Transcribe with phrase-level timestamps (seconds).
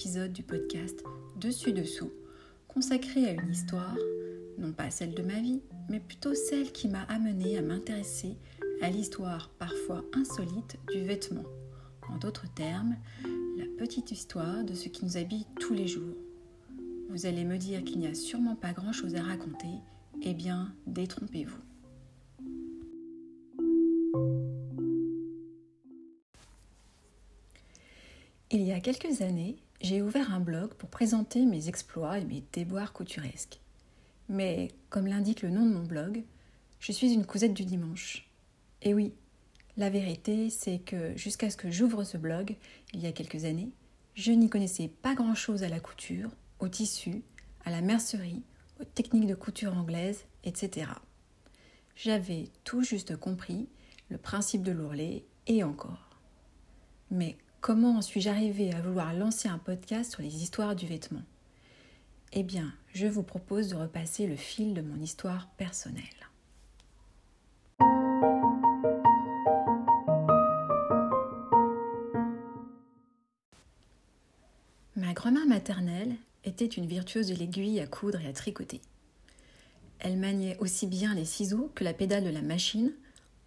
[0.00, 1.04] épisode du podcast
[1.36, 2.10] Dessus Dessous,
[2.68, 3.96] consacré à une histoire,
[4.56, 5.60] non pas celle de ma vie,
[5.90, 8.38] mais plutôt celle qui m'a amené à m'intéresser
[8.80, 11.44] à l'histoire parfois insolite du vêtement.
[12.08, 12.96] En d'autres termes,
[13.58, 16.16] la petite histoire de ce qui nous habille tous les jours.
[17.10, 19.74] Vous allez me dire qu'il n'y a sûrement pas grand-chose à raconter,
[20.22, 21.69] eh bien, détrompez-vous.
[28.52, 32.42] Il y a quelques années, j'ai ouvert un blog pour présenter mes exploits et mes
[32.52, 33.60] déboires couturesques.
[34.28, 36.24] Mais, comme l'indique le nom de mon blog,
[36.80, 38.28] je suis une cousette du dimanche.
[38.82, 39.12] Et oui,
[39.76, 42.56] la vérité, c'est que jusqu'à ce que j'ouvre ce blog,
[42.92, 43.70] il y a quelques années,
[44.14, 47.22] je n'y connaissais pas grand-chose à la couture, au tissu,
[47.64, 48.42] à la mercerie,
[48.80, 50.90] aux techniques de couture anglaise, etc.
[51.94, 53.68] J'avais tout juste compris
[54.08, 56.18] le principe de l'ourlet et encore.
[57.12, 61.20] Mais Comment en suis-je arrivée à vouloir lancer un podcast sur les histoires du vêtement?
[62.32, 66.02] Eh bien, je vous propose de repasser le fil de mon histoire personnelle.
[74.96, 78.80] Ma grand-mère maternelle était une virtueuse de l'aiguille à coudre et à tricoter.
[79.98, 82.94] Elle maniait aussi bien les ciseaux que la pédale de la machine.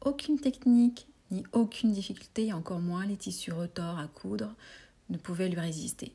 [0.00, 4.54] Aucune technique ni aucune difficulté, encore moins les tissus retors à coudre,
[5.10, 6.14] ne pouvaient lui résister.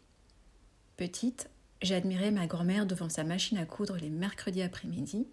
[0.97, 1.49] Petite,
[1.81, 5.27] j'admirais ma grand-mère devant sa machine à coudre les mercredis après-midi,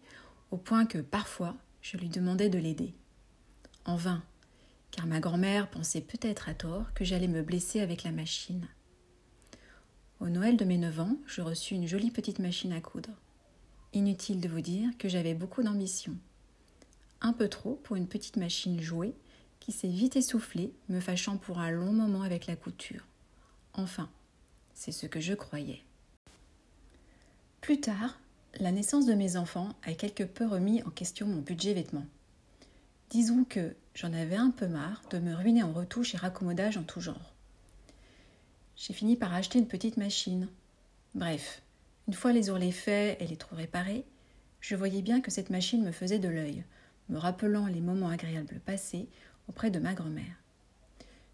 [0.50, 2.94] au point que parfois je lui demandais de l'aider.
[3.84, 4.22] En vain,
[4.90, 8.68] car ma grand-mère pensait peut-être à tort que j'allais me blesser avec la machine.
[10.20, 13.10] Au Noël de mes neuf ans, je reçus une jolie petite machine à coudre.
[13.94, 16.14] Inutile de vous dire que j'avais beaucoup d'ambition.
[17.22, 19.14] Un peu trop pour une petite machine jouée
[19.72, 23.06] s'est vite essoufflé, me fâchant pour un long moment avec la couture.
[23.74, 24.08] Enfin,
[24.74, 25.82] c'est ce que je croyais.
[27.60, 28.18] Plus tard,
[28.58, 32.06] la naissance de mes enfants a quelque peu remis en question mon budget vêtements.
[33.10, 36.82] Disons que j'en avais un peu marre de me ruiner en retouches et raccommodages en
[36.82, 37.34] tout genre.
[38.76, 40.48] J'ai fini par acheter une petite machine.
[41.14, 41.62] Bref,
[42.08, 44.04] une fois les ourlets faits et les trous réparés,
[44.60, 46.64] je voyais bien que cette machine me faisait de l'œil,
[47.08, 49.08] me rappelant les moments agréables passés
[49.48, 50.36] auprès de ma grand-mère.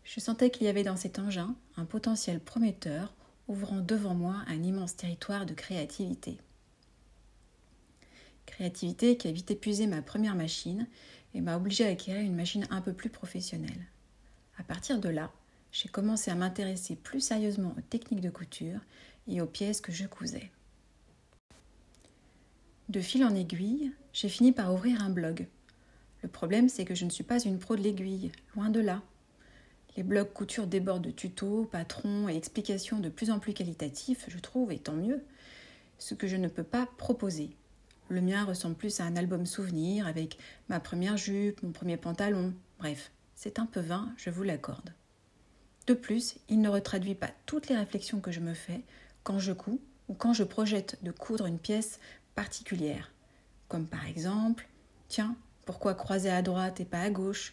[0.04, 3.14] Je sentais qu'il y avait dans cet engin un potentiel prometteur
[3.48, 6.38] ouvrant devant moi un immense territoire de créativité.
[8.46, 10.86] Créativité qui a vite épuisé ma première machine
[11.34, 13.86] et m'a obligée à acquérir une machine un peu plus professionnelle.
[14.58, 15.32] À partir de là,
[15.72, 18.80] j'ai commencé à m'intéresser plus sérieusement aux techniques de couture
[19.28, 20.50] et aux pièces que je cousais.
[22.88, 25.48] De fil en aiguille, j'ai fini par ouvrir un blog
[26.26, 29.00] le problème, c'est que je ne suis pas une pro de l'aiguille, loin de là.
[29.96, 34.40] Les blogs couture débordent de tutos, patrons et explications de plus en plus qualitatifs, je
[34.40, 35.22] trouve, et tant mieux.
[35.98, 37.50] Ce que je ne peux pas proposer.
[38.08, 40.36] Le mien ressemble plus à un album souvenir avec
[40.68, 42.52] ma première jupe, mon premier pantalon.
[42.80, 44.94] Bref, c'est un peu vain, je vous l'accorde.
[45.86, 48.80] De plus, il ne retraduit pas toutes les réflexions que je me fais
[49.22, 52.00] quand je couds ou quand je projette de coudre une pièce
[52.34, 53.12] particulière.
[53.68, 54.66] Comme par exemple,
[55.06, 55.36] tiens,
[55.66, 57.52] pourquoi croiser à droite et pas à gauche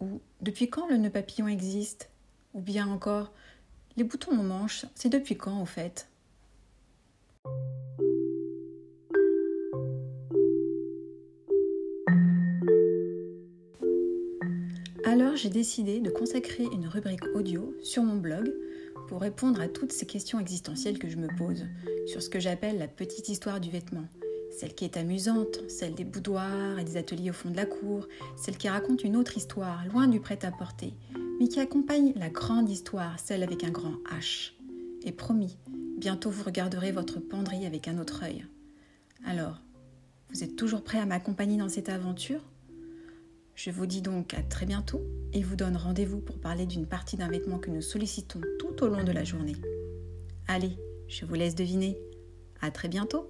[0.00, 2.10] Ou depuis quand le nœud papillon existe
[2.52, 3.32] Ou bien encore,
[3.96, 6.08] les boutons en manche, c'est depuis quand au fait?
[15.04, 18.52] Alors j'ai décidé de consacrer une rubrique audio sur mon blog
[19.06, 21.64] pour répondre à toutes ces questions existentielles que je me pose
[22.06, 24.08] sur ce que j'appelle la petite histoire du vêtement
[24.56, 28.08] celle qui est amusante, celle des boudoirs et des ateliers au fond de la cour,
[28.36, 30.94] celle qui raconte une autre histoire, loin du prêt-à-porter,
[31.38, 34.52] mais qui accompagne la grande histoire, celle avec un grand H.
[35.04, 35.58] Et promis,
[35.98, 38.46] bientôt vous regarderez votre penderie avec un autre œil.
[39.26, 39.60] Alors,
[40.30, 42.40] vous êtes toujours prêt à m'accompagner dans cette aventure?
[43.54, 45.02] Je vous dis donc à très bientôt
[45.34, 48.88] et vous donne rendez-vous pour parler d'une partie d'un vêtement que nous sollicitons tout au
[48.88, 49.56] long de la journée.
[50.48, 50.78] Allez,
[51.08, 51.98] je vous laisse deviner.
[52.62, 53.28] À très bientôt